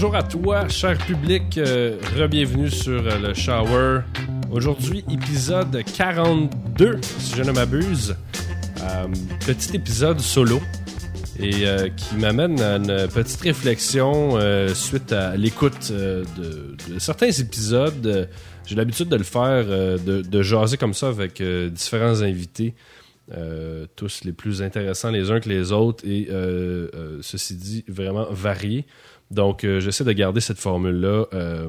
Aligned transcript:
Bonjour 0.00 0.14
à 0.14 0.22
toi, 0.22 0.68
cher 0.68 0.96
public. 0.96 1.58
Euh, 1.58 1.98
Rebienvenue 2.16 2.70
sur 2.70 3.04
euh, 3.04 3.18
le 3.18 3.34
Shower. 3.34 4.02
Aujourd'hui, 4.48 5.04
épisode 5.10 5.82
42, 5.96 7.00
si 7.02 7.34
je 7.34 7.42
ne 7.42 7.50
m'abuse. 7.50 8.14
Euh, 8.80 9.08
petit 9.44 9.74
épisode 9.74 10.20
solo 10.20 10.60
et 11.40 11.66
euh, 11.66 11.88
qui 11.88 12.14
m'amène 12.14 12.60
à 12.60 12.76
une 12.76 13.08
petite 13.08 13.40
réflexion 13.40 14.38
suite 14.72 15.12
à 15.12 15.36
l'écoute 15.36 15.90
de, 15.90 16.76
certains 16.98 17.32
épisodes. 17.32 18.28
J'ai 18.66 18.76
l'habitude 18.76 19.08
de 19.08 19.16
le 19.16 19.24
faire, 19.24 19.64
de, 19.66 20.42
jaser 20.42 20.76
comme 20.76 20.94
ça 20.94 21.08
avec 21.08 21.42
différents 21.42 22.22
invités. 22.22 22.76
Tous 23.96 24.20
les 24.24 24.32
plus 24.32 24.62
intéressants 24.62 25.10
les 25.10 25.32
uns 25.32 25.40
que 25.40 25.48
les 25.48 25.72
autres 25.72 26.06
et 26.06 26.28
ceci 27.20 27.56
dit 27.56 27.84
vraiment 27.88 28.28
variés. 28.30 28.86
Donc 29.30 29.64
euh, 29.64 29.80
j'essaie 29.80 30.04
de 30.04 30.12
garder 30.12 30.40
cette 30.40 30.58
formule-là 30.58 31.26
euh, 31.34 31.68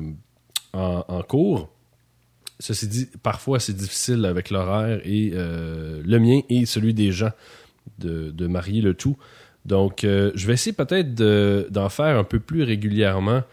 en, 0.73 1.22
cours. 1.23 1.70
Ceci 2.59 2.88
dit, 2.88 3.08
parfois 3.23 3.59
c'est 3.59 3.73
difficile 3.76 4.26
avec 4.26 4.49
l'horaire 4.49 5.02
et 5.04 5.32
euh, 5.34 6.02
le 6.05 6.20
mien 6.20 6.41
et 6.49 6.66
celui 6.66 6.94
des 6.94 7.12
gens 7.12 7.32
de, 7.99 8.32
de 8.32 8.48
marier 8.48 8.82
le 8.82 8.94
tout. 8.94 9.18
Donc 9.66 9.99
je 10.04 10.48
vais 10.48 10.54
essayer 10.54 10.73
peut-être 10.73 11.13
de- 11.13 11.68
d'en 11.70 11.90
faire 11.90 12.18
un 12.18 12.23
peu 12.23 12.40
plus 12.40 12.63
régulièrement, 12.63 13.44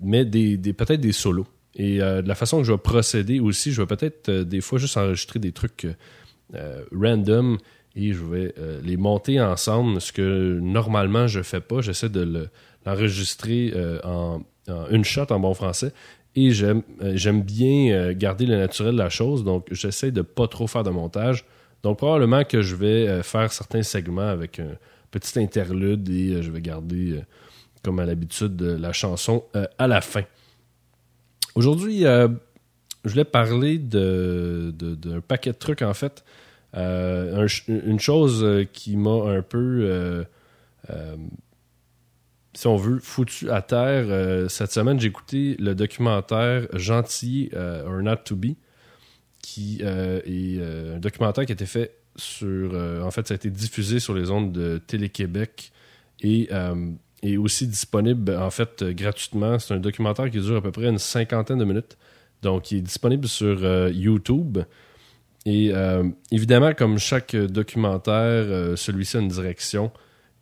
mais 0.00 0.24
des, 0.24 0.56
peut-être 0.72 1.00
des 1.00 1.12
solos. 1.12 1.46
Et 1.74 1.98
de 1.98 2.26
la 2.26 2.34
façon 2.34 2.58
que 2.58 2.64
je 2.64 2.72
vais 2.72 2.78
procéder 2.78 3.38
aussi, 3.38 3.72
je 3.72 3.82
vais 3.82 3.86
peut-être 3.86 4.30
des 4.30 4.62
fois 4.62 4.78
juste 4.78 4.96
enregistrer 4.96 5.38
des 5.38 5.52
trucs 5.52 5.86
random 6.92 7.58
et 7.94 8.12
je 8.12 8.24
vais 8.24 8.54
les 8.82 8.96
monter 8.96 9.40
ensemble, 9.40 10.00
ce 10.00 10.12
que 10.12 10.58
normalement 10.60 11.26
je 11.26 11.42
fais 11.42 11.60
pas. 11.60 11.80
J'essaie 11.82 12.08
de 12.08 12.20
le- 12.20 12.48
l'enregistrer 12.86 13.72
euh, 13.74 14.00
en, 14.04 14.40
une 14.90 15.04
shot 15.04 15.26
en 15.30 15.38
bon 15.40 15.52
français. 15.52 15.92
Et 16.34 16.52
j'aime 16.52 16.82
euh, 17.02 17.32
bien 17.42 17.92
euh, 17.92 18.14
garder 18.14 18.46
le 18.46 18.56
naturel 18.56 18.92
de 18.92 18.98
la 18.98 19.08
chose, 19.08 19.42
donc 19.44 19.66
j'essaie 19.72 20.10
de 20.12 20.22
pas 20.22 20.46
trop 20.48 20.66
faire 20.66 20.84
de 20.84 20.90
montage. 20.90 21.44
Donc 21.82 21.98
probablement 21.98 22.44
que 22.44 22.62
je 22.62 22.74
vais 22.76 23.22
faire 23.22 23.52
certains 23.52 23.82
segments 23.82 24.28
avec 24.28 24.58
un 24.60 24.76
petit 25.10 25.38
interlude 25.38 26.08
et 26.08 26.42
je 26.42 26.50
vais 26.50 26.60
garder, 26.60 27.20
comme 27.82 28.00
à 28.00 28.06
l'habitude, 28.06 28.60
la 28.60 28.92
chanson 28.92 29.44
à 29.78 29.86
la 29.86 30.00
fin. 30.00 30.22
Aujourd'hui, 31.54 32.00
je 32.00 32.28
voulais 33.10 33.24
parler 33.24 33.78
de- 33.78 34.74
de- 34.76 34.94
d'un 34.96 35.20
paquet 35.20 35.52
de 35.52 35.58
trucs 35.58 35.82
en 35.82 35.94
fait. 35.94 36.24
Une 36.74 38.00
chose 38.00 38.66
qui 38.72 38.96
m'a 38.96 39.30
un 39.36 39.42
peu, 39.42 40.24
si 42.56 42.66
on 42.66 42.76
veut, 42.76 42.98
foutu 43.00 43.50
à 43.50 43.60
terre. 43.60 44.06
euh, 44.08 44.48
cette 44.48 44.72
semaine, 44.72 44.98
j'ai 44.98 45.08
écouté 45.08 45.56
le 45.58 45.74
documentaire 45.74 46.66
Gentil 46.72 47.50
euh, 47.54 47.86
or 47.86 48.02
Not 48.02 48.16
to 48.24 48.34
Be, 48.34 48.54
qui 49.42 49.80
euh, 49.82 50.20
est 50.24 50.94
un 50.94 50.98
documentaire 50.98 51.44
qui 51.44 51.52
a 51.52 51.54
été 51.54 51.66
fait 51.66 51.98
sur. 52.16 52.74
en 53.04 53.10
fait, 53.10 53.28
ça 53.28 53.34
a 53.34 53.36
été 53.36 53.50
diffusé 53.50 54.00
sur 54.00 54.14
les 54.14 54.30
ondes 54.30 54.52
de 54.52 54.78
Télé-Québec 54.78 55.70
et 56.22 56.48
est 57.22 57.36
aussi 57.36 57.66
disponible 57.66 58.34
en 58.34 58.50
fait 58.50 58.82
gratuitement. 58.84 59.58
C'est 59.58 59.74
un 59.74 59.80
documentaire 59.80 60.30
qui 60.30 60.40
dure 60.40 60.56
à 60.56 60.62
peu 60.62 60.72
près 60.72 60.86
une 60.86 60.98
cinquantaine 60.98 61.58
de 61.58 61.64
minutes. 61.64 61.98
Donc, 62.40 62.70
il 62.70 62.78
est 62.78 62.82
disponible 62.82 63.28
sur 63.28 63.90
YouTube. 63.90 64.58
Et 65.44 65.72
évidemment, 66.32 66.72
comme 66.72 66.98
chaque 66.98 67.36
documentaire, 67.36 68.78
celui-ci 68.78 69.18
a 69.18 69.20
une 69.20 69.28
direction 69.28 69.92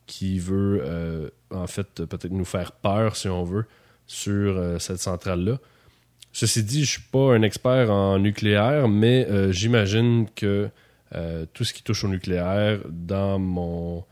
qui 0.07 0.39
veut, 0.39 0.83
euh, 0.85 1.31
en 1.51 1.67
fait, 1.67 2.05
peut-être 2.05 2.31
nous 2.33 2.45
faire 2.45 2.73
peur, 2.73 3.17
si 3.17 3.29
on 3.29 3.45
veut, 3.45 3.65
sur 4.07 4.57
euh, 4.57 4.79
cette 4.79 4.99
centrale-là. 4.99 5.59
Ceci 6.33 6.65
dit, 6.65 6.85
je 6.85 6.91
suis 6.93 7.03
pas 7.03 7.35
un 7.35 7.43
expert 7.43 7.91
en 7.91 8.19
nucléaire, 8.19 8.89
mais 8.89 9.27
euh, 9.29 9.53
j'imagine 9.53 10.27
que 10.35 10.69
tout 11.53 11.63
ce 11.63 11.73
qui 11.73 11.85
touche 11.85 12.03
au 12.03 12.09
nucléaire, 12.09 12.81
dans 12.91 13.39
mon 13.39 14.05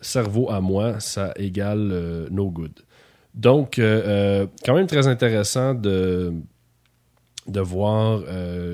cerveau 0.00 0.50
à 0.50 0.60
moi, 0.60 0.98
ça 0.98 1.32
égale 1.36 2.26
no 2.28 2.50
good. 2.50 2.72
Donc, 3.34 3.76
quand 3.76 4.74
même 4.74 4.88
très 4.88 5.06
intéressant 5.06 5.74
de, 5.74 6.32
de 7.46 7.60
voir 7.60 8.24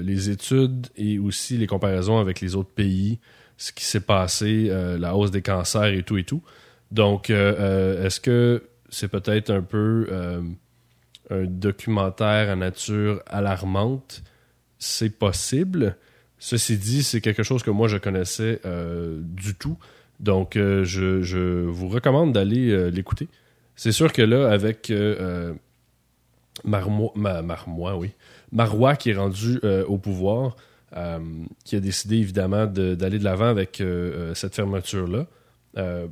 les 0.00 0.30
études 0.30 0.86
et 0.96 1.18
aussi 1.18 1.58
les 1.58 1.66
comparaisons 1.66 2.18
avec 2.18 2.40
les 2.40 2.56
autres 2.56 2.70
pays, 2.70 3.18
ce 3.58 3.72
qui 3.72 3.84
s'est 3.84 4.00
passé, 4.00 4.68
euh, 4.70 4.96
la 4.96 5.14
hausse 5.14 5.30
des 5.30 5.42
cancers 5.42 5.92
et 5.92 6.02
tout 6.02 6.16
et 6.16 6.24
tout. 6.24 6.42
Donc, 6.90 7.28
euh, 7.28 7.54
euh, 7.58 8.06
est-ce 8.06 8.20
que 8.20 8.62
c'est 8.88 9.08
peut-être 9.08 9.50
un 9.50 9.60
peu 9.60 10.08
un 11.30 11.44
documentaire 11.44 12.50
à 12.50 12.56
nature 12.56 13.20
alarmante? 13.26 14.22
C'est 14.78 15.10
possible. 15.10 15.96
Ceci 16.38 16.78
dit, 16.78 17.02
c'est 17.02 17.20
quelque 17.20 17.42
chose 17.42 17.62
que 17.62 17.70
moi 17.70 17.88
je 17.88 17.98
connaissais 17.98 18.62
du 19.20 19.54
tout. 19.54 19.76
Donc, 20.20 20.52
je, 20.54 21.20
je 21.20 21.64
vous 21.66 21.88
recommande 21.88 22.32
d'aller 22.32 22.90
l'écouter. 22.90 23.28
C'est 23.76 23.92
sûr 23.92 24.12
que 24.12 24.22
là, 24.22 24.50
avec 24.50 24.90
Marmo- 26.64 27.12
Ma- 27.14 27.42
Marmois, 27.42 27.96
oui, 27.96 28.12
Marois 28.52 28.96
qui 28.96 29.10
est 29.10 29.16
rendu 29.16 29.60
au 29.86 29.98
pouvoir, 29.98 30.56
qui 31.64 31.76
a 31.76 31.80
décidé 31.80 32.16
évidemment 32.16 32.66
de- 32.66 32.94
d'aller 32.94 33.18
de 33.18 33.24
l'avant 33.24 33.46
avec 33.48 33.80
euh, 33.80 34.30
euh, 34.30 34.34
cette 34.34 34.54
fermeture-là. 34.54 35.26
Euh, 35.76 36.06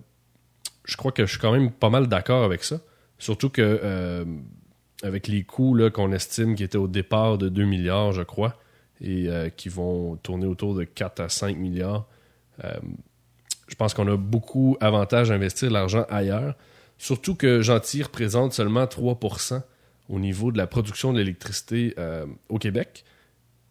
je 0.85 0.97
crois 0.97 1.13
que 1.13 1.25
je 1.27 1.31
suis 1.31 1.41
quand 1.41 1.53
même 1.53 1.71
pas 1.71 1.91
mal 1.91 2.07
d'accord 2.09 2.45
avec 2.45 2.63
ça. 2.63 2.81
Surtout 3.19 3.49
que 3.49 3.63
euh, 3.83 4.25
avec 5.03 5.29
les 5.29 5.43
coûts 5.45 5.79
qu'on 5.93 6.13
estime 6.13 6.55
qui 6.55 6.63
étaient 6.65 6.77
au 6.79 6.89
départ 6.89 7.39
de 7.39 7.49
2 7.49 7.65
milliards, 7.65 8.13
je 8.13 8.23
crois, 8.23 8.57
et 9.01 9.29
euh, 9.29 9.49
qui 9.49 9.69
vont 9.69 10.17
tourner 10.17 10.47
autour 10.47 10.75
de 10.75 10.85
4 10.85 11.21
à 11.21 11.29
5 11.29 11.57
milliards, 11.57 12.07
euh, 12.65 12.75
je 13.69 13.75
pense 13.75 13.95
qu'on 13.95 14.07
a 14.13 14.17
beaucoup 14.17 14.77
avantage 14.81 15.31
à 15.31 15.35
investir 15.35 15.71
l'argent 15.71 16.05
ailleurs. 16.09 16.55
Surtout 16.99 17.35
que 17.35 17.63
Gentil 17.63 18.03
représente 18.03 18.53
seulement 18.53 18.85
3% 18.85 19.63
au 20.09 20.19
niveau 20.21 20.53
de 20.53 20.59
la 20.59 20.67
production 20.67 21.13
de 21.13 21.19
l'électricité 21.19 21.95
euh, 21.99 22.27
au 22.49 22.59
Québec. 22.59 23.05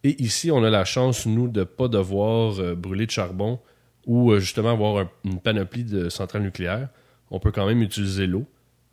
Et 0.05 0.21
ici, 0.21 0.51
on 0.51 0.63
a 0.63 0.69
la 0.69 0.85
chance, 0.85 1.25
nous, 1.25 1.47
de 1.47 1.61
ne 1.61 1.63
pas 1.63 1.87
devoir 1.87 2.59
euh, 2.59 2.75
brûler 2.75 3.07
de 3.07 3.11
charbon 3.11 3.59
ou 4.05 4.31
euh, 4.31 4.39
justement 4.39 4.69
avoir 4.69 4.97
un- 4.99 5.09
une 5.23 5.39
panoplie 5.39 5.83
de 5.83 6.09
centrales 6.09 6.43
nucléaires. 6.43 6.89
On 7.31 7.39
peut 7.39 7.51
quand 7.51 7.65
même 7.65 7.81
utiliser 7.81 8.27
l'eau. 8.27 8.45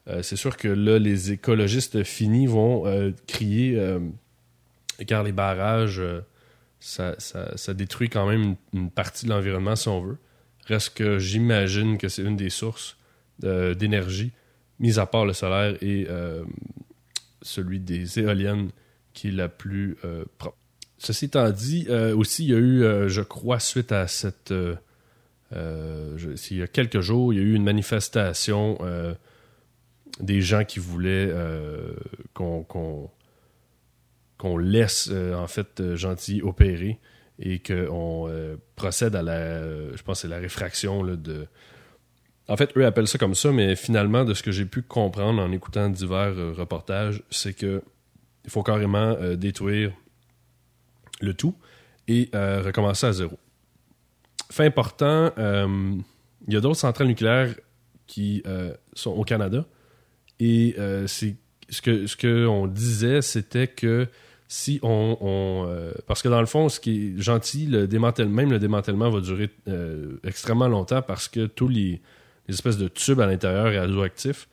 Euh, 0.09 0.23
c'est 0.23 0.37
sûr 0.37 0.57
que 0.57 0.69
là, 0.69 0.99
les 0.99 1.33
écologistes 1.33 2.03
finis 2.03 2.47
vont 2.47 3.13
crier 3.27 3.79
car 5.07 5.23
les 5.23 5.33
barrages, 5.33 6.01
ça, 6.81 7.15
détruit 7.75 8.09
quand 8.09 8.27
même 8.27 8.57
une, 8.73 8.91
partie 8.91 9.27
de 9.27 9.31
l'environnement 9.33 9.77
si 9.77 9.89
on 9.89 10.01
veut. 10.01 10.17
Reste 10.67 10.95
que 10.97 11.19
j'imagine 11.19 11.99
que 11.99 12.09
c'est 12.09 12.23
une 12.23 12.37
des 12.37 12.49
sources 12.49 12.97
d'énergie, 13.39 14.33
mis 14.79 14.99
à 14.99 15.05
part 15.05 15.27
le 15.27 15.35
solaire 15.35 15.77
et 15.83 16.07
celui 17.43 17.81
des 17.81 18.19
éoliennes 18.19 18.71
qui 19.13 19.29
est 19.29 19.33
la 19.33 19.51
plus 19.51 19.99
propre. 20.39 20.57
Ceci 21.03 21.25
étant 21.25 21.51
dit, 21.51 21.87
euh, 21.89 22.15
aussi, 22.17 22.45
il 22.45 22.51
y 22.51 22.55
a 22.55 22.59
eu, 22.59 22.85
euh, 22.85 23.09
je 23.09 23.23
crois, 23.23 23.59
suite 23.59 23.91
à 23.91 24.07
cette. 24.07 24.53
euh, 24.53 24.77
euh, 25.53 26.17
il 26.51 26.59
y 26.59 26.63
a 26.63 26.69
quelques 26.69 27.01
jours, 27.01 27.33
il 27.33 27.41
y 27.41 27.43
a 27.43 27.45
eu 27.45 27.55
une 27.55 27.65
manifestation 27.65 28.79
des 30.21 30.41
gens 30.41 30.65
qui 30.65 30.79
voulaient 30.79 31.31
qu'on 32.35 33.11
laisse, 34.57 35.11
en 35.11 35.47
fait, 35.49 35.95
Gentil 35.97 36.41
opérer 36.41 37.01
et 37.39 37.59
qu'on 37.59 38.31
procède 38.77 39.17
à 39.17 39.23
la. 39.23 39.63
je 39.95 40.03
pense 40.05 40.21
c'est 40.21 40.29
la 40.29 40.39
réfraction 40.39 41.03
là, 41.03 41.17
de. 41.17 41.47
En 42.49 42.57
fait, 42.57 42.77
eux 42.77 42.87
appellent 42.87 43.09
ça 43.09 43.19
comme 43.19 43.35
ça, 43.35 43.53
mais 43.53 43.77
finalement, 43.77 44.25
de 44.25 44.35
ce 44.35 44.43
que 44.43 44.53
j'ai 44.53 44.65
pu 44.65 44.83
comprendre 44.83 45.43
en 45.43 45.53
écoutant 45.53 45.91
divers 45.91 46.35
reportages, 46.57 47.23
c'est 47.31 47.55
que 47.55 47.83
il 48.45 48.51
faut 48.51 48.63
carrément 48.63 49.15
détruire 49.37 49.93
le 51.23 51.35
tout 51.35 51.55
et 52.09 52.29
euh, 52.35 52.63
recommencer 52.63 53.07
à 53.07 53.13
zéro. 53.13 53.39
Fait 54.51 54.67
important, 54.67 55.33
euh, 55.39 55.95
il 56.47 56.55
y 56.55 56.57
a 56.57 56.61
d'autres 56.61 56.79
centrales 56.79 57.09
nucléaires 57.09 57.55
qui 58.07 58.43
euh, 58.47 58.75
sont 58.93 59.13
au 59.13 59.25
Canada 59.25 59.65
et 60.41 60.77
c'est 61.07 61.37
ce 61.71 61.81
que 61.81 62.07
ce 62.07 62.67
disait, 62.67 63.23
c'était 63.23 63.69
que 63.69 64.09
si 64.49 64.81
on, 64.83 65.69
parce 66.07 66.21
que 66.21 66.29
dans 66.29 66.41
le 66.41 66.47
fond, 66.47 66.69
ce 66.69 66.81
qui 66.81 67.15
est 67.17 67.23
gentil, 67.23 67.67
le 67.67 67.87
même 68.27 68.51
le 68.51 68.59
démantèlement 68.59 69.09
va 69.09 69.21
durer 69.21 69.51
extrêmement 70.25 70.67
longtemps 70.67 71.01
parce 71.01 71.29
que 71.29 71.47
tous 71.47 71.69
les, 71.69 72.03
espèces 72.49 72.77
de 72.77 72.89
tubes 72.89 73.21
à 73.21 73.27
l'intérieur 73.27 73.73
radioactifs, 73.73 74.49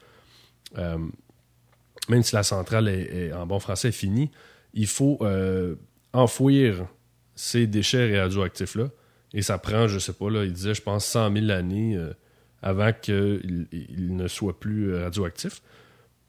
même 0.78 2.22
si 2.22 2.36
la 2.36 2.44
centrale 2.44 2.88
est, 2.88 3.34
en 3.34 3.48
bon 3.48 3.60
français 3.60 3.90
est 3.90 3.94
finie, 3.94 4.30
il 4.76 4.88
faut 4.88 5.20
enfouir 6.14 6.88
ces 7.36 7.68
déchets 7.68 8.20
radioactifs-là. 8.20 8.90
Et 9.34 9.42
ça 9.42 9.58
prend, 9.58 9.88
je 9.88 10.00
sais 10.00 10.14
pas, 10.14 10.30
là, 10.30 10.44
il 10.44 10.54
disait, 10.54 10.74
je 10.74 10.82
pense, 10.82 11.06
100 11.06 11.34
000 11.34 11.52
années 11.52 11.96
euh, 11.96 12.14
avant 12.62 12.92
qu'il 12.92 13.68
il 13.72 14.16
ne 14.16 14.28
soit 14.28 14.60
plus 14.60 14.96
radioactif. 14.96 15.62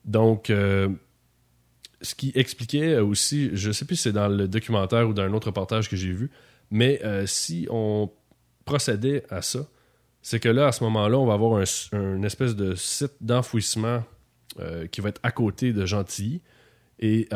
Donc, 0.04 0.46
ce 0.48 2.14
qui 2.14 2.32
expliquait 2.34 2.98
aussi, 2.98 3.50
je 3.52 3.72
sais 3.72 3.84
plus 3.84 3.96
si 3.96 4.02
c'est 4.04 4.12
dans 4.12 4.28
le 4.28 4.48
documentaire 4.48 5.08
ou 5.08 5.12
dans 5.12 5.22
un 5.22 5.32
autre 5.34 5.48
reportage 5.48 5.90
que 5.90 5.96
j'ai 5.96 6.12
vu, 6.12 6.30
mais 6.70 7.02
si 7.26 7.66
on 7.68 8.10
procédait 8.64 9.24
à 9.28 9.42
ça, 9.42 9.66
c'est 10.22 10.40
que 10.40 10.48
là, 10.48 10.68
à 10.68 10.72
ce 10.72 10.84
moment-là, 10.84 11.18
on 11.18 11.26
va 11.26 11.34
avoir 11.34 11.62
un, 11.92 12.22
espèce 12.22 12.56
de 12.56 12.74
site 12.74 13.12
d'enfouissement 13.20 14.04
qui 14.90 15.00
va 15.00 15.10
être 15.10 15.20
à 15.22 15.30
côté 15.32 15.74
de 15.74 15.84
Gentilly. 15.84 16.40
Et 17.00 17.28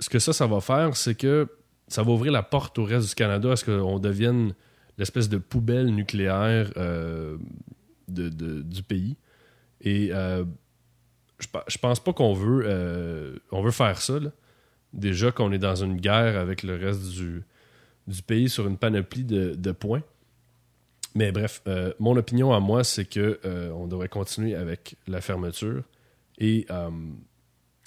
ce 0.00 0.08
que 0.08 0.18
ça, 0.18 0.32
ça 0.32 0.46
va 0.46 0.60
faire, 0.60 0.96
c'est 0.96 1.14
que 1.14 1.48
ça 1.88 2.02
va 2.02 2.12
ouvrir 2.12 2.32
la 2.32 2.42
porte 2.42 2.78
au 2.78 2.84
reste 2.84 3.08
du 3.08 3.14
Canada 3.14 3.52
à 3.52 3.56
ce 3.56 3.64
qu'on 3.64 3.98
devienne 3.98 4.54
l'espèce 4.98 5.28
de 5.28 5.38
poubelle 5.38 5.86
nucléaire 5.86 6.70
euh, 6.76 7.38
du 8.08 8.82
pays. 8.82 9.16
Et 9.80 10.10
euh, 10.12 10.44
je, 11.38 11.78
pense 11.78 12.00
pas 12.00 12.12
qu'on 12.12 12.34
veut, 12.34 12.64
euh, 12.66 13.38
veut 13.52 13.70
faire 13.70 14.00
ça. 14.00 14.18
Déjà 14.92 15.30
qu'on 15.30 15.52
est 15.52 15.58
dans 15.58 15.76
une 15.76 15.96
guerre 15.96 16.38
avec 16.38 16.62
le 16.62 16.76
reste 16.76 17.10
du, 17.10 17.42
du 18.06 18.22
pays 18.22 18.48
sur 18.48 18.66
une 18.66 18.76
panoplie 18.76 19.24
de, 19.24 19.72
points. 19.72 20.02
Mais 21.14 21.32
bref, 21.32 21.62
mon 21.98 22.16
opinion 22.16 22.52
à 22.52 22.60
moi, 22.60 22.84
c'est 22.84 23.04
que 23.04 23.38
on 23.74 23.86
devrait 23.86 24.08
continuer 24.08 24.54
avec 24.54 24.96
la 25.06 25.20
fermeture. 25.20 25.82
Et 26.38 26.66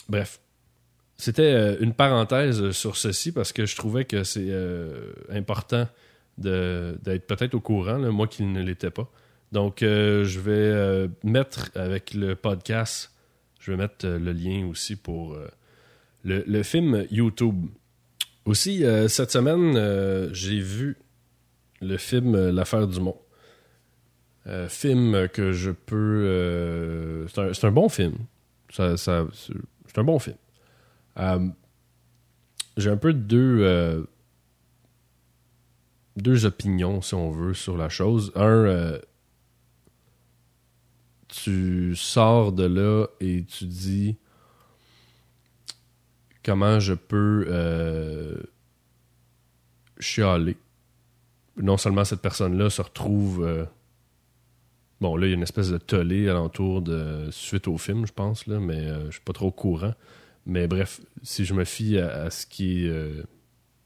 bref, 0.07 0.39
c'était 1.21 1.53
euh, 1.53 1.77
une 1.81 1.93
parenthèse 1.93 2.71
sur 2.71 2.97
ceci 2.97 3.31
parce 3.31 3.53
que 3.53 3.67
je 3.67 3.75
trouvais 3.75 4.05
que 4.05 4.23
c'est 4.23 4.47
euh, 4.49 5.13
important 5.29 5.87
d'être 6.39 7.27
peut-être 7.27 7.53
au 7.53 7.59
courant, 7.59 7.99
moi 8.11 8.25
qui 8.25 8.41
ne 8.41 8.59
l'étais 8.63 8.89
pas. 8.89 9.07
Donc, 9.51 9.83
euh, 9.83 10.25
je 10.25 10.39
vais 10.39 11.07
mettre 11.23 11.69
avec 11.75 12.15
le 12.15 12.35
podcast, 12.35 13.11
je 13.59 13.69
vais 13.69 13.77
mettre 13.77 14.07
le 14.07 14.31
lien 14.31 14.65
aussi 14.65 14.95
pour 14.95 15.37
le, 16.23 16.63
film 16.63 17.05
YouTube. 17.11 17.67
Aussi, 18.45 18.83
cette 19.07 19.29
semaine, 19.29 20.33
j'ai 20.33 20.59
vu 20.59 20.97
le 21.81 21.97
film 21.97 22.49
L'affaire 22.49 22.87
du 22.87 22.99
monde. 22.99 23.19
film 24.69 25.27
que 25.27 25.51
je 25.51 25.69
peux. 25.69 27.27
c'est 27.27 27.65
un, 27.65 27.71
bon 27.71 27.89
film. 27.89 28.15
C'est 28.71 28.87
un 29.97 30.03
bon 30.03 30.17
film. 30.17 30.37
Euh, 31.17 31.47
j'ai 32.77 32.89
un 32.89 32.97
peu 32.97 33.13
deux, 33.13 33.59
euh, 33.61 34.03
deux 36.15 36.45
opinions, 36.45 37.01
si 37.01 37.13
on 37.13 37.31
veut, 37.31 37.53
sur 37.53 37.77
la 37.77 37.89
chose. 37.89 38.31
Un, 38.35 38.47
euh, 38.47 38.99
tu 41.27 41.95
sors 41.95 42.51
de 42.51 42.63
là 42.63 43.07
et 43.19 43.45
tu 43.45 43.65
dis 43.65 44.17
comment 46.43 46.79
je 46.79 46.93
peux 46.93 48.43
chialer. 49.99 50.57
Non 51.57 51.77
seulement 51.77 52.03
cette 52.03 52.21
personne-là 52.21 52.69
se 52.69 52.81
retrouve. 52.81 53.67
bon, 54.99 55.15
là, 55.15 55.27
il 55.27 55.29
y 55.29 55.33
a 55.33 55.35
une 55.35 55.43
espèce 55.43 55.69
de 55.69 55.77
tollé 55.77 56.27
alentour 56.27 56.81
de. 56.81 57.29
suite 57.31 57.67
au 57.67 57.77
film, 57.77 58.05
je 58.05 58.13
pense, 58.13 58.47
là, 58.47 58.59
mais 58.59 58.87
je 59.05 59.11
suis 59.11 59.21
pas 59.21 59.33
trop 59.33 59.47
au 59.47 59.51
courant. 59.51 59.93
Mais 60.45 60.67
bref, 60.67 61.01
si 61.23 61.45
je 61.45 61.53
me 61.53 61.63
fie 61.63 61.97
à, 61.97 62.29
ce 62.29 62.45
qui 62.45 62.85
est 62.85 62.89
euh, 62.89 63.23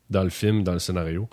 dans 0.09 0.23
le 0.23 0.29
film, 0.29 0.63
dans 0.63 0.73
le 0.73 0.79
scénario, 0.79 1.29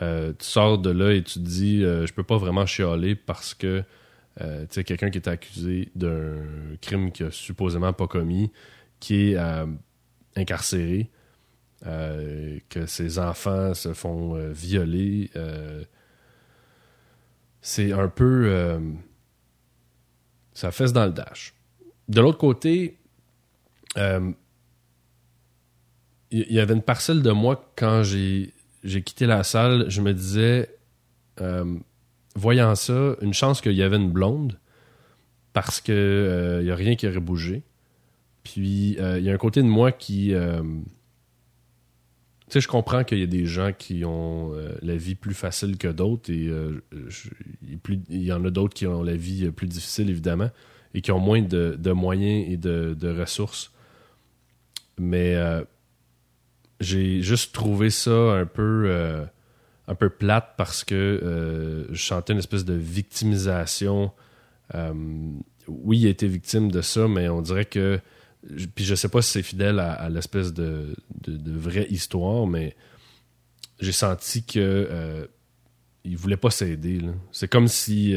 euh, 0.00 0.32
tu 0.38 0.44
sors 0.46 0.78
de 0.78 0.90
là 0.90 1.12
et 1.12 1.22
tu 1.22 1.34
te 1.34 1.38
dis 1.38 1.84
euh, 1.84 2.06
je 2.06 2.12
peux 2.12 2.22
pas 2.22 2.38
vraiment 2.38 2.66
chialer 2.66 3.14
parce 3.14 3.54
que 3.54 3.84
tu 4.38 4.44
sais 4.70 4.84
quelqu'un 4.84 5.10
qui 5.10 5.18
est 5.18 5.28
accusé 5.28 5.90
d'un 5.94 6.36
crime 6.80 7.12
qu'il 7.12 7.26
a 7.26 7.30
supposément 7.30 7.92
pas 7.92 8.06
commis, 8.06 8.50
qui 8.98 9.32
est 9.32 9.36
incarcéré, 10.36 11.10
que 11.82 12.86
ses 12.86 13.18
enfants 13.18 13.74
se 13.74 13.92
font 13.92 14.34
violer. 14.50 15.30
c'est 17.60 17.92
un 17.92 18.08
peu. 18.08 18.80
ça 20.54 20.70
fesse 20.70 20.94
dans 20.94 21.04
le 21.04 21.12
dash. 21.12 21.52
De 22.08 22.22
l'autre 22.22 22.38
côté, 22.38 23.01
il 23.96 24.02
euh, 24.02 24.32
y, 26.30 26.58
avait 26.60 26.74
une 26.74 26.82
parcelle 26.82 27.22
de 27.22 27.30
moi 27.30 27.72
quand 27.76 28.02
j'ai 28.02 28.52
quitté 28.82 29.26
la 29.26 29.42
salle, 29.44 29.86
je 29.88 30.00
me 30.00 30.12
disais, 30.14 30.74
euh, 31.40 31.78
voyant 32.34 32.74
ça, 32.74 33.16
une 33.20 33.34
chance 33.34 33.60
qu'il 33.60 33.72
y 33.72 33.82
avait 33.82 33.96
une 33.96 34.10
blonde 34.10 34.58
parce 35.52 35.80
que 35.80 36.60
il 36.62 36.68
euh, 36.68 36.72
a 36.72 36.76
rien 36.76 36.96
qui 36.96 37.06
aurait 37.06 37.20
bougé. 37.20 37.62
Puis 38.44 38.96
il 38.98 39.22
y 39.22 39.30
a 39.30 39.32
un 39.32 39.38
côté 39.38 39.62
de 39.62 39.68
moi 39.68 39.92
qui 39.92 40.34
tu 42.48 42.58
sais, 42.58 42.60
je 42.60 42.68
comprends 42.68 43.04
qu'il 43.04 43.18
y 43.18 43.22
a 43.22 43.26
des 43.26 43.46
gens 43.46 43.72
qui 43.72 44.04
ont 44.04 44.52
la 44.82 44.96
vie 44.96 45.14
plus 45.14 45.32
facile 45.32 45.78
que 45.78 45.86
d'autres 45.86 46.32
et 46.32 46.50
il 48.10 48.22
y 48.22 48.32
en 48.32 48.44
a 48.44 48.50
d'autres 48.50 48.74
qui 48.74 48.84
ont 48.88 49.04
la 49.04 49.14
vie 49.14 49.48
plus 49.52 49.68
difficile, 49.68 50.10
évidemment, 50.10 50.50
et 50.92 51.02
qui 51.02 51.12
ont 51.12 51.20
moins 51.20 51.40
de, 51.40 51.92
moyens 51.92 52.50
et 52.50 52.56
de 52.56 53.16
ressources 53.16 53.71
mais 55.02 55.34
euh, 55.34 55.64
j'ai 56.80 57.22
juste 57.22 57.52
trouvé 57.52 57.90
ça 57.90 58.10
un 58.10 58.46
peu, 58.46 58.84
euh, 58.86 59.24
un 59.88 59.94
peu 59.94 60.08
plate 60.08 60.54
parce 60.56 60.84
que 60.84 60.94
euh, 60.94 61.92
je 61.92 62.02
sentais 62.02 62.32
une 62.32 62.38
espèce 62.38 62.64
de 62.64 62.74
victimisation. 62.74 64.12
oui, 65.66 65.98
il 65.98 66.06
a 66.06 66.10
été 66.10 66.26
victime 66.28 66.70
de 66.70 66.80
ça, 66.80 67.08
mais 67.08 67.28
on 67.28 67.42
dirait 67.42 67.66
que. 67.66 68.00
Puis 68.74 68.84
je 68.84 68.94
sais 68.94 69.08
pas 69.08 69.22
si 69.22 69.32
c'est 69.32 69.42
fidèle 69.42 69.78
à, 69.78 70.08
l'espèce 70.08 70.52
de, 70.52 70.96
de, 71.26 71.52
vraie 71.52 71.86
histoire, 71.90 72.46
mais 72.46 72.74
j'ai 73.80 73.92
senti 73.92 74.44
que 74.44 75.28
il 76.04 76.16
voulait 76.16 76.36
pas 76.36 76.50
s'aider. 76.50 77.00
C'est 77.30 77.46
comme 77.46 77.68
si 77.68 78.16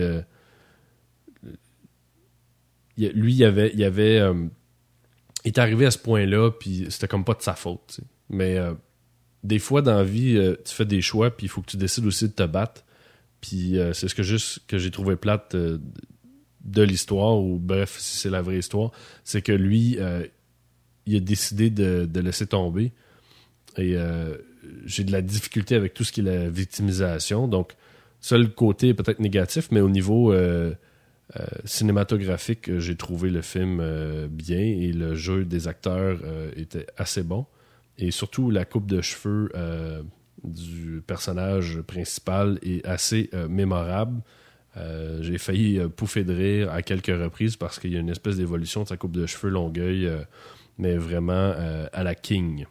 lui, 2.97 3.33
il 3.33 3.44
avait, 3.44 3.71
il 3.75 3.83
avait 3.83 4.19
il 5.45 5.49
est 5.49 5.59
arrivé 5.59 5.85
à 5.85 5.92
ce 5.92 5.99
point-là, 5.99 6.52
puis 6.52 6.87
c'était 6.90 7.07
comme 7.07 7.23
pas 7.23 7.35
de 7.35 7.42
sa 7.42 7.54
faute. 7.54 7.99
Mais 8.30 8.57
euh, 8.57 8.73
des 9.44 9.59
fois, 9.59 9.83
dans 9.83 9.95
la 9.95 10.04
vie, 10.04 10.37
euh, 10.37 10.56
tu 10.66 10.73
fais 10.73 10.85
des 10.85 11.02
choix, 11.02 11.30
puis 11.30 11.45
il 11.45 11.49
faut 11.49 11.61
que 11.61 11.69
tu 11.69 11.78
décides 11.78 12.06
aussi 12.06 12.28
de 12.28 12.33
te 12.33 12.44
battre. 12.44 12.83
Puis 13.42 13.78
euh, 13.78 13.94
c'est 13.94 14.07
ce 14.07 14.16
que 14.16 14.23
juste 14.23 14.61
que 14.68 14.80
j'ai 14.80 14.90
trouvé 14.90 15.16
plate 15.16 15.56
de 15.56 16.81
l'histoire, 16.81 17.37
ou 17.37 17.59
bref, 17.59 17.95
si 17.99 18.18
c'est 18.18 18.31
la 18.31 18.42
vraie 18.42 18.57
histoire, 18.57 18.92
c'est 19.23 19.44
que 19.44 19.52
lui, 19.52 19.99
il 21.06 21.16
a 21.16 21.19
décidé 21.19 21.69
de, 21.69 22.07
de 22.09 22.19
laisser 22.19 22.47
tomber. 22.47 22.92
Et 23.78 23.95
j'ai 24.85 25.04
de 25.04 25.11
la 25.11 25.21
difficulté 25.21 25.75
avec 25.75 25.94
tout 25.94 26.04
ce 26.04 26.11
qui 26.11 26.21
est 26.21 26.23
la 26.23 26.49
victimisation. 26.49 27.47
Donc, 27.47 27.73
seul 28.19 28.52
côté 28.52 28.95
peut-être 28.95 29.19
négatif, 29.19 29.68
mais 29.69 29.81
au 29.81 29.90
niveau 29.90 30.33
euh, 31.35 31.44
cinématographique, 31.65 32.69
euh, 32.69 32.79
j'ai 32.79 32.95
trouvé 32.95 33.31
le 33.31 33.41
film 33.41 33.79
euh, 33.81 34.27
bien 34.29 34.59
et 34.59 34.91
le 34.91 35.15
jeu 35.15 35.44
des 35.44 35.67
acteurs 35.67 36.19
était 36.55 36.85
assez 36.97 37.23
bon. 37.23 37.45
Et 37.97 38.11
surtout, 38.11 38.51
la 38.51 38.65
coupe 38.65 38.85
de 38.85 39.01
cheveux 39.01 39.49
du 40.44 41.01
personnage 41.07 41.81
principal 41.81 42.59
est 42.61 42.85
assez 42.85 43.29
mémorable. 43.47 44.21
j'ai 45.21 45.37
failli 45.37 45.79
pouffer 45.95 46.25
de 46.25 46.33
rire 46.33 46.71
à 46.73 46.81
quelques 46.81 47.17
reprises 47.17 47.55
parce 47.55 47.79
qu'il 47.79 47.94
y 47.94 47.95
a 47.95 47.99
une 47.99 48.09
espèce 48.09 48.35
d'évolution 48.35 48.83
de 48.83 48.89
sa 48.89 48.97
coupe 48.97 49.13
de 49.13 49.25
cheveux 49.25 49.49
longueuil, 49.49 50.11
mais 50.77 50.97
vraiment 50.97 51.55
à 51.94 52.03
la 52.03 52.15
King. 52.15 52.65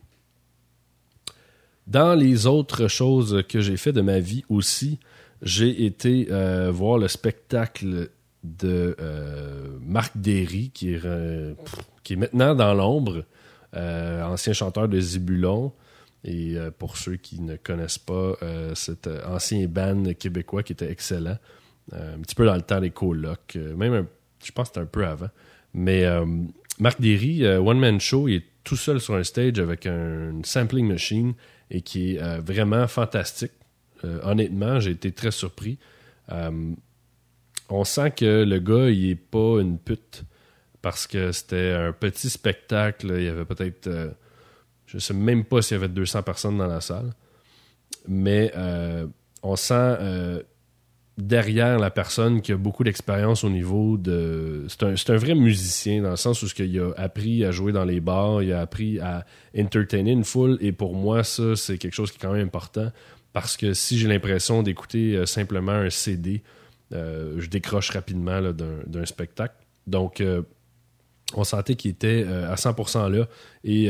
Dans 1.87 2.15
les 2.15 2.47
autres 2.47 2.87
choses 2.89 3.45
que 3.49 3.63
j'ai 3.63 3.79
fait 3.79 3.93
de 3.93 4.03
ma 4.03 4.21
vie 4.21 4.45
aussi, 4.51 5.01
j'ai 5.41 5.87
été 5.87 6.29
voir 6.71 6.99
le 6.99 7.09
spectacle 7.09 8.11
de 8.45 8.95
euh, 9.01 9.79
Marc 9.81 10.13
Derry, 10.17 10.71
qui 10.71 10.95
est, 10.95 11.05
euh, 11.05 11.55
qui 12.05 12.13
est 12.13 12.17
maintenant 12.17 12.55
dans 12.55 12.75
l'ombre, 12.75 13.25
euh, 13.75 14.23
ancien 14.23 14.53
chanteur 14.53 14.89
de 14.89 15.01
Zibulon. 15.01 15.73
Et 16.27 16.57
pour 16.79 16.97
ceux 16.97 17.17
qui 17.17 17.43
ne 17.43 17.57
connaissent 17.57 17.99
pas, 17.99 18.33
cet 18.73 19.11
ancien 19.27 19.67
band 19.67 20.15
québécois 20.19 20.63
qui 20.63 20.73
était 20.73 20.91
excellent, 20.91 21.37
un 21.93 22.19
petit 22.23 22.35
peu 22.35 22.47
dans 22.47 22.55
le 22.55 22.63
temps 22.63 22.81
des 22.81 22.89
colocs, 22.89 23.59
même 23.77 24.07
je 24.43 24.51
pense 24.51 24.69
que 24.71 24.75
c'était 24.77 24.81
un 24.81 24.87
peu 24.87 25.07
avant. 25.07 25.29
Mais 25.75 26.07
Marc 26.79 26.99
Derry, 26.99 27.47
One 27.47 27.79
Man 27.79 28.01
Show, 28.01 28.29
il 28.29 28.37
est 28.37 28.45
tout 28.65 28.77
seul 28.77 29.03
sur 29.03 29.17
un 29.17 29.23
stage 29.23 29.59
avec 29.59 29.85
un, 29.85 30.41
sampling 30.45 30.89
machine 30.89 31.35
et 31.71 31.83
qui 31.83 32.17
est 32.17 32.39
vraiment 32.39 32.87
fantastique. 32.87 33.53
honnêtement, 34.23 34.81
j'ai 34.81 34.93
été 34.93 35.13
très 35.13 35.31
surpris 35.31 35.79
on 37.69 37.85
sent 37.85 38.13
que 38.13 38.45
le 38.45 38.59
gars, 38.59 38.91
il 38.91 39.11
est 39.11 39.15
pas 39.15 39.61
une 39.61 39.79
pute 39.79 40.25
parce 40.83 41.07
que 41.07 41.33
c'était 41.33 41.73
un 41.73 41.93
petit 41.93 42.31
spectacle. 42.31 43.15
Il 43.17 43.25
y 43.25 43.29
avait 43.29 43.45
peut-être. 43.45 43.85
Je 43.87 43.91
euh, 43.91 44.11
je 44.87 44.99
sais 44.99 45.15
même 45.15 45.45
pas 45.45 45.63
s'il 45.63 45.77
y 45.77 45.79
avait 45.79 45.89
200 45.89 46.23
personnes 46.23 46.59
dans 46.59 46.67
la 46.67 46.81
salle. 46.81 47.13
Mais 48.09 48.53
euh, 48.57 49.07
on 49.43 49.57
sent. 49.57 49.75
Euh, 49.75 50.43
derrière 51.17 51.79
la 51.79 51.91
personne 51.91 52.43
qui 52.43 52.51
a 52.51 52.57
beaucoup 52.57 52.85
d'expérience 52.85 53.45
au 53.45 53.51
niveau 53.51 53.97
de. 53.97 54.67
C'est 54.69 54.83
un, 54.83 55.15
un, 55.15 55.17
vrai 55.17 55.35
musicien 55.35 56.03
dans 56.03 56.11
le 56.11 56.17
sens 56.17 56.43
où 56.43 56.47
il 56.59 56.81
a 56.81 56.93
appris 56.97 57.45
à 57.45 57.51
jouer 57.51 57.73
dans 57.73 57.85
les 57.85 58.01
bars, 58.01 58.43
il 58.43 58.53
a 58.53 58.61
appris 58.61 58.99
à 58.99 59.25
entertainer 59.57 60.11
une 60.11 60.25
foule, 60.25 60.59
et 60.61 60.73
pour 60.73 60.95
moi, 60.95 61.23
ça, 61.23 61.55
c'est 61.57 61.79
quelque 61.79 61.95
chose 61.95 62.11
qui 62.11 62.19
est 62.19 62.21
quand 62.21 62.33
même 62.33 62.47
important 62.47 62.91
parce 63.35 63.57
que 63.57 63.75
si 63.75 63.99
j'ai 63.99 64.09
l'impression 64.09 64.63
d'écouter 64.63 65.17
euh, 65.17 65.27
simplement 65.27 65.73
un 65.73 65.91
CD, 65.91 66.43
euh, 66.93 67.35
je 67.39 67.49
décroche 67.49 67.91
rapidement 67.91 68.41
d'un 68.43 69.07
spectacle. 69.07 69.55
Donc, 69.87 70.21
euh, 70.21 70.43
on 71.35 71.45
sentait 71.45 71.75
qu'il 71.75 71.91
était 71.91 72.25
à 72.25 72.55
100% 72.55 73.11
là 73.11 73.27
et 73.65 73.85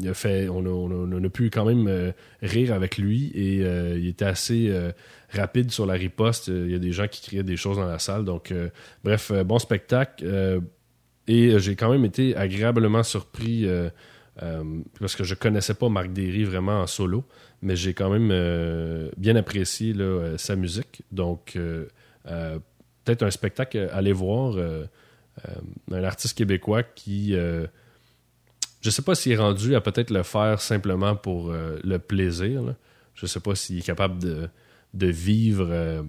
il 0.00 0.08
a 0.08 0.14
fait, 0.14 0.48
on 0.48 1.24
a, 1.24 1.28
pu 1.28 1.50
quand 1.50 1.64
même 1.64 2.12
rire 2.42 2.72
avec 2.72 2.98
lui 2.98 3.30
et 3.34 3.58
il 3.96 4.08
était 4.08 4.24
assez 4.24 4.72
rapide 5.30 5.70
sur 5.70 5.86
la 5.86 5.94
riposte. 5.94 6.48
Il 6.48 6.70
y 6.70 6.74
a 6.74 6.78
des 6.78 6.90
gens 6.90 7.06
qui 7.06 7.22
criaient 7.22 7.42
des 7.44 7.56
choses 7.56 7.76
dans 7.76 7.86
la 7.86 7.98
salle. 7.98 8.24
Donc, 8.24 8.52
bref, 9.04 9.30
bon 9.44 9.58
spectacle. 9.60 10.24
et 11.28 11.58
j'ai 11.58 11.76
quand 11.76 11.92
même 11.92 12.04
été 12.04 12.34
agréablement 12.34 13.04
surpris 13.04 13.68
parce 14.98 15.14
que 15.14 15.22
je 15.22 15.34
connaissais 15.34 15.74
pas 15.74 15.88
Marc 15.88 16.12
Derry 16.12 16.42
vraiment 16.44 16.80
en 16.80 16.86
solo 16.88 17.24
mais 17.62 17.76
j'ai 17.76 17.94
quand 17.94 18.10
même 18.10 18.30
euh, 18.32 19.10
bien 19.16 19.36
apprécié 19.36 19.94
euh, 19.98 20.38
sa 20.38 20.56
musique. 20.56 21.02
Donc, 21.10 21.54
euh, 21.56 21.86
peut-être 23.04 23.22
un 23.22 23.30
spectacle 23.30 23.88
à 23.90 23.96
aller 23.96 24.12
voir. 24.12 24.56
un 25.90 26.04
artiste 26.04 26.36
québécois 26.36 26.82
qui. 26.82 27.32
je 27.32 28.90
sais 28.90 29.02
pas 29.02 29.14
s'il 29.14 29.32
est 29.32 29.36
rendu 29.36 29.74
à 29.74 29.80
peut-être 29.80 30.10
le 30.10 30.22
faire 30.22 30.60
simplement 30.60 31.16
pour 31.16 31.52
le 31.52 31.98
plaisir. 31.98 32.74
Je 33.14 33.24
ne 33.24 33.28
sais 33.28 33.40
pas 33.40 33.54
s'il 33.54 33.78
est 33.78 33.82
capable 33.82 34.18
de, 34.18 34.48
de 34.94 35.06
vivre 35.06 36.04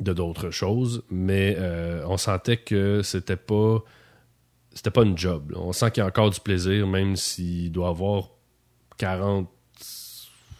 de 0.00 0.12
d'autres 0.12 0.50
choses, 0.50 1.02
mais 1.10 1.56
on 2.06 2.16
sentait 2.16 2.58
que 2.58 3.02
c'était 3.02 3.36
pas 3.36 3.82
c'était 4.78 4.90
pas 4.90 5.02
une 5.02 5.18
job. 5.18 5.52
On 5.56 5.72
sent 5.72 5.90
qu'il 5.90 6.02
y 6.02 6.04
a 6.04 6.06
encore 6.06 6.30
du 6.30 6.38
plaisir, 6.38 6.86
même 6.86 7.16
s'il 7.16 7.72
doit 7.72 7.88
avoir 7.88 8.30
40 8.98 9.50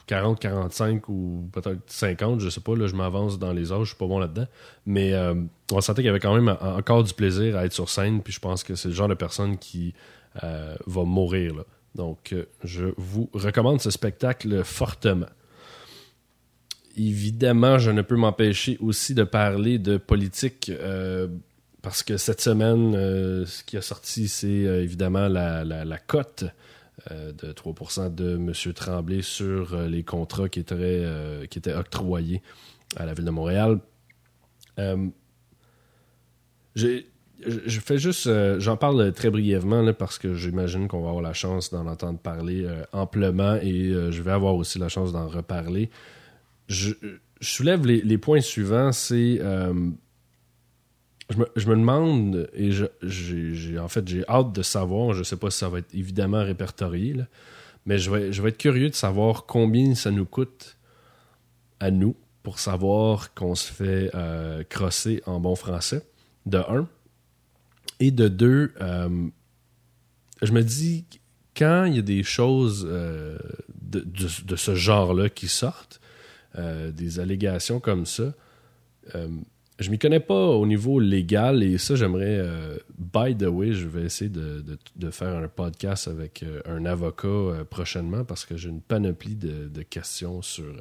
40, 0.08 0.40
45 0.40 1.08
ou 1.10 1.48
peut-être 1.52 1.80
50, 1.86 2.40
je 2.40 2.48
sais 2.48 2.62
pas, 2.62 2.74
là, 2.74 2.86
je 2.86 2.96
m'avance 2.96 3.38
dans 3.38 3.52
les 3.52 3.72
âges, 3.72 3.82
je 3.82 3.88
suis 3.88 3.96
pas 3.96 4.06
bon 4.06 4.18
là-dedans. 4.18 4.46
Mais 4.86 5.12
euh, 5.12 5.34
on 5.70 5.80
sentait 5.80 6.00
qu'il 6.00 6.06
y 6.06 6.08
avait 6.08 6.18
quand 6.18 6.34
même 6.34 6.56
encore 6.60 7.04
du 7.04 7.12
plaisir 7.12 7.56
à 7.56 7.66
être 7.66 7.74
sur 7.74 7.90
scène, 7.90 8.22
puis 8.22 8.32
je 8.32 8.40
pense 8.40 8.64
que 8.64 8.74
c'est 8.74 8.88
le 8.88 8.94
genre 8.94 9.08
de 9.08 9.14
personne 9.14 9.58
qui 9.58 9.94
euh, 10.42 10.74
va 10.86 11.04
mourir. 11.04 11.64
Donc, 11.94 12.32
euh, 12.32 12.46
je 12.64 12.86
vous 12.96 13.28
recommande 13.34 13.80
ce 13.82 13.90
spectacle 13.90 14.64
fortement. 14.64 15.28
Évidemment, 16.96 17.78
je 17.78 17.90
ne 17.90 18.00
peux 18.00 18.16
m'empêcher 18.16 18.78
aussi 18.80 19.14
de 19.14 19.24
parler 19.24 19.78
de 19.78 19.98
politique 19.98 20.72
parce 21.80 22.02
que 22.02 22.16
cette 22.16 22.40
semaine, 22.40 22.92
ce 23.46 23.62
qui 23.62 23.76
a 23.76 23.82
sorti, 23.82 24.26
c'est 24.26 24.48
évidemment 24.48 25.28
la, 25.28 25.64
la, 25.64 25.98
cote 25.98 26.44
de 27.10 27.52
3% 27.52 28.14
de 28.14 28.36
M. 28.36 28.52
Tremblay 28.74 29.22
sur 29.22 29.74
euh, 29.74 29.88
les 29.88 30.02
contrats 30.02 30.48
qui 30.48 30.60
étaient, 30.60 30.74
euh, 30.78 31.46
qui 31.46 31.58
étaient 31.58 31.74
octroyés 31.74 32.42
à 32.96 33.06
la 33.06 33.14
Ville 33.14 33.24
de 33.24 33.30
Montréal. 33.30 33.80
je 36.74 37.80
fais 37.80 37.98
juste, 37.98 38.30
j'en 38.58 38.76
parle 38.76 39.12
très 39.12 39.30
brièvement 39.30 39.92
parce 39.92 40.18
que 40.18 40.34
j'imagine 40.34 40.88
qu'on 40.88 41.02
va 41.02 41.08
avoir 41.08 41.22
la 41.22 41.32
chance 41.32 41.70
d'en 41.70 41.86
entendre 41.86 42.18
parler 42.18 42.66
amplement 42.92 43.56
et 43.56 43.90
je 43.90 44.22
vais 44.22 44.30
avoir 44.30 44.54
aussi 44.54 44.78
la 44.78 44.88
chance 44.88 45.12
d'en 45.12 45.28
reparler. 45.28 45.90
Je, 46.68 46.92
soulève 47.40 47.86
les, 47.86 48.00
les, 48.00 48.18
points 48.18 48.40
suivants, 48.40 48.92
c'est 48.92 49.40
je 51.30 51.36
me, 51.36 51.76
demande, 51.76 52.48
et 52.54 52.70
j'ai 53.02 53.78
en 53.78 53.88
fait 53.88 54.08
j'ai 54.08 54.24
hâte 54.28 54.52
de 54.52 54.62
savoir, 54.62 55.12
je 55.12 55.18
ne 55.18 55.24
sais 55.24 55.36
pas 55.36 55.50
si 55.50 55.58
ça 55.58 55.68
va 55.68 55.78
être 55.78 55.94
évidemment 55.94 56.42
répertorié, 56.42 57.16
mais 57.84 57.98
je 57.98 58.10
vais, 58.10 58.32
je 58.32 58.40
vais 58.40 58.48
être 58.48 58.58
curieux 58.58 58.88
de 58.88 58.94
savoir 58.94 59.44
combien 59.44 59.94
ça 59.94 60.10
nous 60.10 60.24
coûte 60.24 60.78
à 61.80 61.90
nous 61.90 62.16
pour 62.42 62.58
savoir 62.58 63.34
qu'on 63.34 63.54
se 63.54 63.70
fait 63.70 64.10
euh, 64.14 64.64
crosser 64.68 65.22
en 65.26 65.38
bon 65.38 65.54
français, 65.54 66.02
de 66.46 66.58
un. 66.58 66.88
Et 68.00 68.10
de 68.10 68.28
deux, 68.28 68.72
euh, 68.80 69.28
je 70.40 70.52
me 70.52 70.62
dis, 70.62 71.04
quand 71.54 71.84
il 71.84 71.96
y 71.96 71.98
a 71.98 72.02
des 72.02 72.22
choses 72.22 72.86
euh, 72.88 73.38
de, 73.82 74.00
de, 74.00 74.56
ce 74.56 74.74
genre-là 74.74 75.28
qui 75.28 75.48
sortent, 75.48 76.00
des 76.56 77.20
allégations 77.20 77.78
comme 77.78 78.04
ça, 78.04 78.34
je 79.78 79.90
m'y 79.90 79.98
connais 79.98 80.20
pas 80.20 80.46
au 80.46 80.66
niveau 80.66 80.98
légal 80.98 81.62
et 81.62 81.78
ça, 81.78 81.94
j'aimerais. 81.94 82.38
Euh, 82.38 82.78
by 82.98 83.36
the 83.36 83.44
way, 83.44 83.72
je 83.72 83.86
vais 83.86 84.02
essayer 84.02 84.30
de, 84.30 85.10
faire 85.10 85.36
un 85.36 85.46
podcast 85.46 86.08
avec 86.08 86.42
euh, 86.42 86.60
un 86.66 86.84
avocat 86.84 87.28
euh, 87.28 87.64
prochainement 87.64 88.24
parce 88.24 88.44
que 88.44 88.56
j'ai 88.56 88.70
une 88.70 88.80
panoplie 88.80 89.36
de, 89.36 89.82
questions 89.82 90.42
sur 90.42 90.74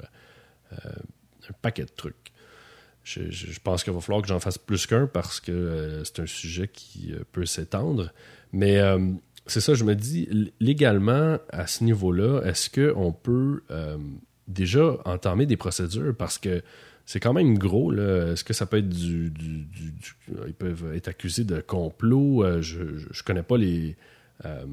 un 0.72 1.54
paquet 1.62 1.84
de 1.84 1.92
trucs. 1.96 2.34
Je, 3.04 3.60
pense 3.64 3.84
qu'il 3.84 3.94
va 3.94 4.02
falloir 4.02 4.22
que 4.22 4.28
j'en 4.28 4.40
fasse 4.40 4.58
plus 4.58 4.86
qu'un 4.86 5.08
parce 5.08 5.40
que 5.40 6.02
c'est 6.04 6.20
un 6.20 6.26
sujet 6.26 6.68
qui 6.68 7.14
peut 7.32 7.46
s'étendre. 7.46 8.12
Mais 8.52 8.82
c'est 9.46 9.62
ça, 9.62 9.76
je 9.76 9.86
me 9.86 9.96
dis, 9.96 10.52
légalement, 10.60 11.38
à 11.50 11.68
ce 11.68 11.86
niveau-là, 11.86 12.42
est-ce 12.42 12.70
qu'on 12.70 13.14
peut 13.14 13.64
déjà 14.50 14.98
entamer 15.06 15.46
des 15.46 15.56
procédures? 15.56 16.14
Parce 16.18 16.38
que 16.38 16.62
c'est 17.08 17.22
quand 17.22 17.34
même 17.34 17.58
gros. 17.58 17.94
Est-ce 17.94 18.44
que 18.44 18.54
ça 18.54 18.66
peut 18.66 18.78
être 18.78 18.90
du, 18.90 19.32
Ils 20.46 20.54
peuvent 20.54 20.94
être 20.94 21.08
accusés 21.08 21.46
de 21.46 21.62
complot? 21.62 22.44
Euh, 22.44 22.62
je 22.62 22.82
ne 22.82 23.24
connais 23.26 23.44
pas 23.44 23.58
les. 23.58 23.96
Euh, 24.46 24.66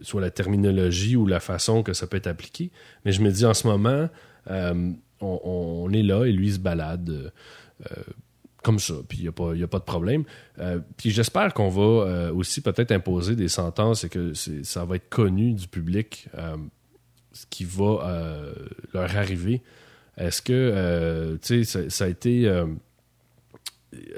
soit 0.00 0.22
la 0.22 0.30
terminologie 0.30 1.16
ou 1.16 1.26
la 1.26 1.40
façon 1.40 1.82
que 1.82 1.92
ça 1.92 2.06
peut 2.06 2.16
être 2.16 2.28
appliqué. 2.28 2.70
Mais 3.04 3.10
je 3.12 3.20
me 3.20 3.30
dis 3.30 3.44
en 3.44 3.54
ce 3.54 3.66
moment, 3.66 4.08
euh, 4.50 4.92
on, 5.20 5.90
est 5.92 6.04
là 6.04 6.24
et 6.24 6.32
lui 6.32 6.52
se 6.52 6.58
balade 6.58 7.32
comme 8.62 8.78
ça, 8.78 8.94
puis 9.08 9.18
il 9.18 9.22
n'y 9.22 9.28
a, 9.28 9.64
a 9.64 9.68
pas 9.68 9.78
de 9.78 9.84
problème. 9.84 10.24
puis 10.96 11.10
j'espère 11.10 11.52
qu'on 11.52 11.68
va 11.68 12.32
aussi 12.32 12.62
peut-être 12.62 12.92
imposer 12.92 13.36
des 13.36 13.48
sentences 13.48 14.04
et 14.04 14.08
que 14.08 14.32
ça 14.32 14.84
va 14.84 14.96
être 14.96 15.08
connu 15.10 15.52
du 15.52 15.68
public 15.68 16.28
ce 17.32 17.44
qui 17.50 17.64
va 17.64 18.54
leur 18.94 19.16
arriver 19.16 19.60
est-ce 20.16 20.42
que, 20.42 20.52
euh, 20.52 21.36
tu 21.42 21.64
sais, 21.64 21.90
ça, 21.90 22.04
a 22.04 22.08
été. 22.08 22.46
Euh, 22.46 22.66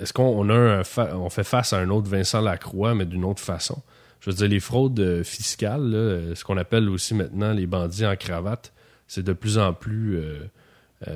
est-ce 0.00 0.12
qu'on 0.12 0.48
a 0.50 0.82
on 1.14 1.30
fait 1.30 1.44
face 1.44 1.72
à 1.72 1.78
un 1.78 1.90
autre 1.90 2.08
Vincent 2.08 2.40
Lacroix, 2.40 2.94
mais 2.94 3.06
d'une 3.06 3.24
autre 3.24 3.40
façon? 3.42 3.82
Je 4.20 4.30
veux 4.30 4.36
dire, 4.36 4.48
les 4.48 4.60
fraudes 4.60 4.98
euh, 5.00 5.24
fiscales, 5.24 6.32
ce 6.34 6.44
qu'on 6.44 6.56
appelle 6.56 6.88
aussi 6.88 7.14
maintenant 7.14 7.52
les 7.52 7.66
bandits 7.66 8.06
en 8.06 8.16
cravate, 8.16 8.72
c'est 9.06 9.22
de 9.22 9.32
plus 9.32 9.58
en 9.58 9.72
plus 9.72 10.20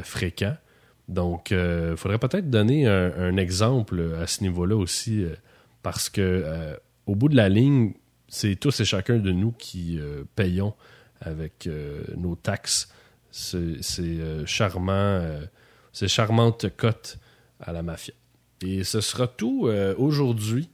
fréquent. 0.03 0.57
Donc, 1.09 1.51
il 1.51 1.95
faudrait 1.97 2.19
peut-être 2.19 2.49
donner 2.51 2.87
un, 2.87 3.37
exemple 3.37 4.15
à 4.21 4.29
ce 4.29 4.43
niveau-là 4.43 4.77
aussi, 4.77 5.25
parce 5.83 6.09
que 6.09 6.45
au 7.07 7.17
bout 7.17 7.29
de 7.29 7.35
la 7.35 7.49
ligne, 7.49 7.95
c'est 8.29 8.55
tous 8.55 8.79
et 8.79 8.85
chacun 8.85 9.19
de 9.19 9.33
nous 9.33 9.51
qui 9.51 9.99
payons 10.37 10.75
avec 11.21 11.69
nos 12.17 12.37
taxes 12.37 12.93
c'est 13.31 14.01
euh, 14.01 14.45
charmant, 14.47 14.93
euh, 14.93 15.45
c'est 15.93 16.09
charmante 16.09 16.67
cote 16.77 17.19
à 17.61 17.73
la 17.73 17.83
mafia. 17.83 18.15
Et 18.63 18.85
ce 18.85 19.01
sera 19.01 19.27
tout 19.27 19.67
euh, 19.67 19.95
aujourd'hui. 19.97 20.69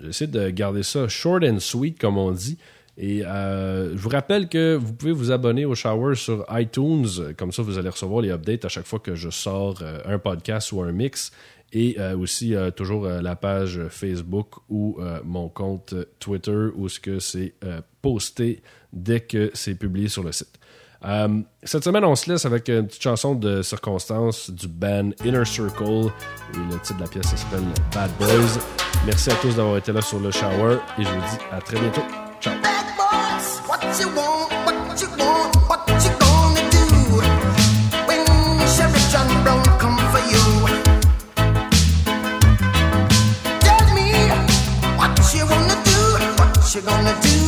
J'essaie 0.00 0.26
de 0.26 0.50
garder 0.50 0.82
ça 0.82 1.08
short 1.08 1.44
and 1.44 1.60
sweet, 1.60 1.98
comme 1.98 2.18
on 2.18 2.32
dit. 2.32 2.58
Et 3.00 3.20
je 3.20 3.96
vous 3.96 4.08
rappelle 4.08 4.48
que 4.48 4.74
vous 4.74 4.92
pouvez 4.92 5.12
vous 5.12 5.30
abonner 5.30 5.64
au 5.64 5.76
Shower 5.76 6.16
sur 6.16 6.44
iTunes. 6.50 7.32
Comme 7.36 7.52
ça, 7.52 7.62
vous 7.62 7.78
allez 7.78 7.90
recevoir 7.90 8.22
les 8.22 8.30
updates 8.30 8.64
à 8.64 8.68
chaque 8.68 8.86
fois 8.86 8.98
que 8.98 9.14
je 9.14 9.30
sors 9.30 9.80
un 10.04 10.18
podcast 10.18 10.72
ou 10.72 10.82
un 10.82 10.90
mix. 10.90 11.30
Et 11.72 11.96
aussi, 12.18 12.56
toujours 12.74 13.06
la 13.06 13.36
page 13.36 13.80
Facebook 13.88 14.56
ou 14.68 14.98
mon 15.24 15.48
compte 15.48 15.94
Twitter 16.18 16.70
où 16.74 16.88
ce 16.88 16.98
que 16.98 17.20
c'est 17.20 17.54
posté 18.02 18.62
dès 18.92 19.20
que 19.20 19.52
c'est 19.54 19.76
publié 19.76 20.08
sur 20.08 20.24
le 20.24 20.32
site. 20.32 20.58
Euh, 21.04 21.40
cette 21.62 21.84
semaine, 21.84 22.04
on 22.04 22.16
se 22.16 22.30
laisse 22.30 22.44
avec 22.44 22.68
une 22.68 22.86
petite 22.86 23.02
chanson 23.02 23.34
de 23.34 23.62
circonstance 23.62 24.50
du 24.50 24.66
band 24.68 25.10
Inner 25.24 25.44
Circle. 25.44 26.10
Le 26.54 26.78
titre 26.80 26.96
de 26.96 27.02
la 27.02 27.08
pièce 27.08 27.26
s'appelle 27.26 27.64
Bad 27.94 28.10
Boys. 28.18 28.60
Merci 29.06 29.30
à 29.30 29.34
tous 29.34 29.54
d'avoir 29.54 29.76
été 29.76 29.92
là 29.92 30.02
sur 30.02 30.18
le 30.18 30.30
shower 30.30 30.78
et 30.98 31.04
je 31.04 31.08
vous 31.08 31.20
dis 31.20 31.38
à 31.52 31.60
très 31.60 31.78
bientôt. 31.78 32.02
Ciao. 32.40 32.54
What 45.08 45.34
you 45.34 45.46
gonna 45.46 45.74
do? 45.84 45.92
What 46.38 46.74
you 46.74 46.80
gonna 46.82 47.47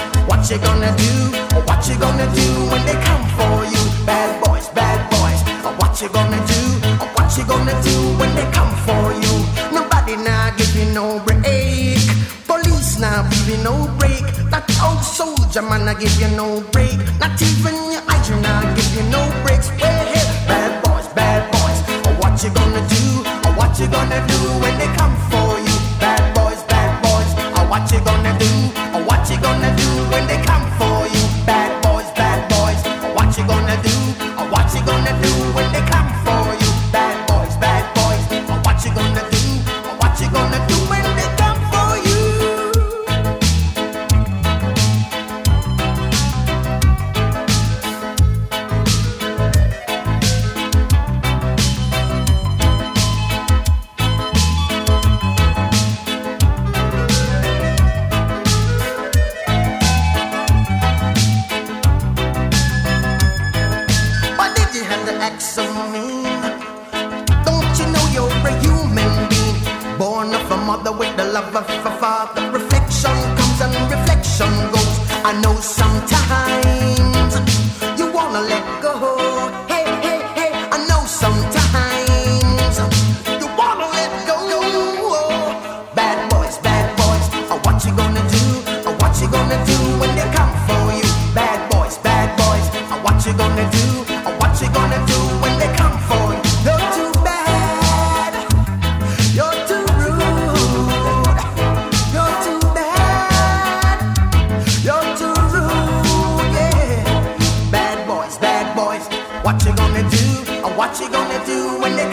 What 0.41 0.49
you 0.49 0.57
gonna 0.57 0.97
do? 0.97 1.13
What 1.69 1.87
you 1.87 1.95
gonna 1.99 2.25
do 2.33 2.47
when 2.71 2.83
they 2.83 2.97
come 3.05 3.23
for 3.37 3.63
you? 3.63 3.83
Bad 4.07 4.43
boys, 4.43 4.69
bad 4.69 4.99
boys. 5.13 5.39
What 5.77 6.01
you 6.01 6.09
gonna 6.09 6.41
do? 6.47 6.61
What 7.13 7.37
you 7.37 7.45
gonna 7.45 7.79
do 7.83 7.95
when 8.17 8.33
they 8.33 8.49
come 8.49 8.73
for 8.81 9.13
you? 9.21 9.45
Nobody 9.71 10.15
now 10.15 10.49
give 10.57 10.75
you 10.75 10.91
no 10.95 11.19
break. 11.27 12.01
Police 12.47 12.97
now 12.97 13.21
give 13.29 13.49
you 13.49 13.63
no 13.63 13.85
break. 13.99 14.25
That 14.49 14.65
old 14.81 15.03
soldier 15.03 15.61
man 15.61 15.87
I 15.87 15.93
give 15.93 16.19
you 16.19 16.35
no 16.35 16.61
break. 16.71 16.97
Not 17.19 17.39
even 17.39 17.90